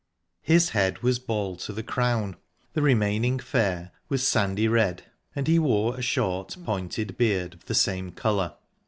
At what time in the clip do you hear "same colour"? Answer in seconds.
7.75-8.55